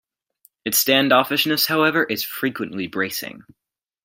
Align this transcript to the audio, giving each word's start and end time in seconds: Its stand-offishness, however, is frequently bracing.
Its 0.65 0.79
stand-offishness, 0.79 1.67
however, 1.67 2.03
is 2.05 2.23
frequently 2.23 2.87
bracing. 2.87 3.43